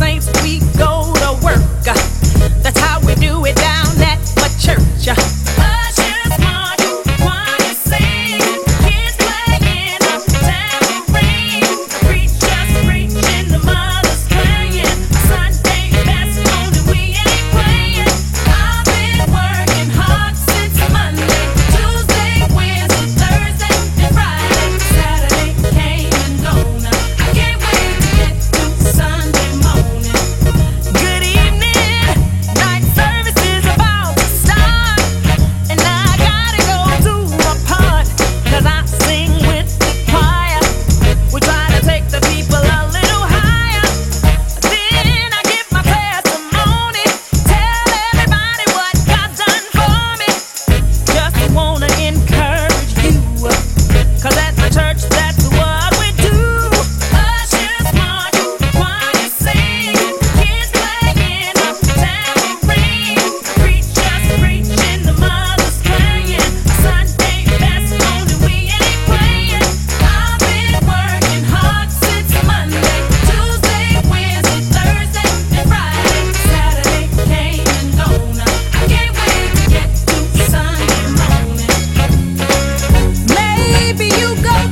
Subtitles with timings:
[0.00, 2.19] saints, we go to work.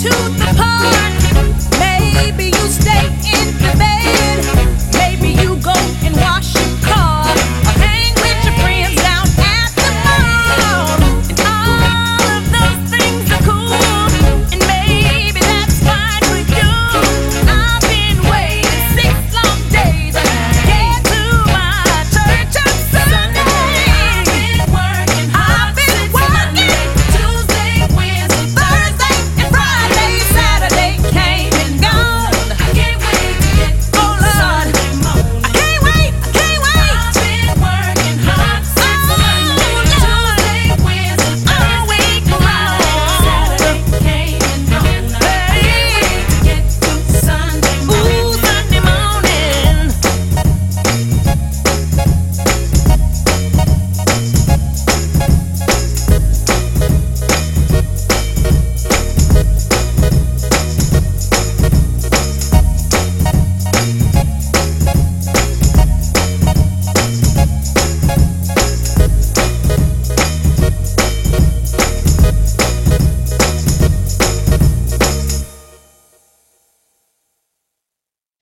[0.00, 0.39] two,